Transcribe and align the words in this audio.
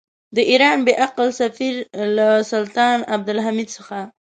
د 0.35 0.37
ایران 0.51 0.77
بې 0.85 0.93
عقل 1.05 1.27
سفیر 1.41 1.73
له 2.17 2.27
سلطان 2.51 2.97
عبدالحمید 3.15 3.67
څخه. 3.77 3.99